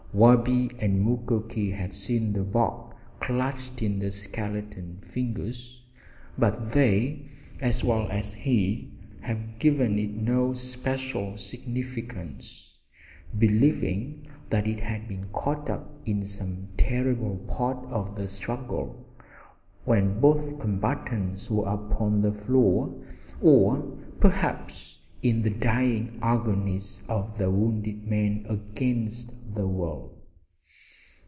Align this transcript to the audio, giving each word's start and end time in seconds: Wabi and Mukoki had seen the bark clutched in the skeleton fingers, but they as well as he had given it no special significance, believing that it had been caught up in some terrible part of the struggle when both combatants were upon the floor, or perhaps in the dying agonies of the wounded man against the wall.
Wabi 0.13 0.69
and 0.79 1.05
Mukoki 1.05 1.71
had 1.71 1.93
seen 1.93 2.33
the 2.33 2.43
bark 2.43 2.97
clutched 3.21 3.81
in 3.81 3.97
the 3.99 4.11
skeleton 4.11 4.99
fingers, 5.01 5.81
but 6.37 6.73
they 6.73 7.21
as 7.61 7.81
well 7.81 8.09
as 8.11 8.33
he 8.33 8.91
had 9.21 9.57
given 9.57 9.97
it 9.97 10.11
no 10.13 10.51
special 10.51 11.37
significance, 11.37 12.77
believing 13.39 14.27
that 14.49 14.67
it 14.67 14.81
had 14.81 15.07
been 15.07 15.27
caught 15.31 15.69
up 15.69 15.89
in 16.05 16.23
some 16.27 16.67
terrible 16.75 17.37
part 17.47 17.77
of 17.85 18.13
the 18.17 18.27
struggle 18.27 19.07
when 19.85 20.19
both 20.19 20.59
combatants 20.59 21.49
were 21.49 21.65
upon 21.69 22.19
the 22.19 22.33
floor, 22.33 22.93
or 23.41 23.77
perhaps 24.19 24.97
in 25.23 25.39
the 25.43 25.49
dying 25.51 26.17
agonies 26.23 26.99
of 27.07 27.37
the 27.37 27.47
wounded 27.47 28.07
man 28.07 28.43
against 28.49 29.53
the 29.53 29.67
wall. 29.67 30.11